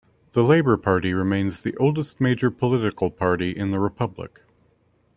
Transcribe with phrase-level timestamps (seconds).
[0.31, 4.41] The Labour Party remains the oldest major political party in the Republic.